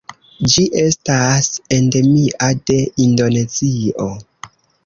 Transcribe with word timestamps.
Ĝi 0.53 0.63
estas 0.83 1.51
endemia 1.77 2.51
de 2.71 2.81
Indonezio. 3.07 4.09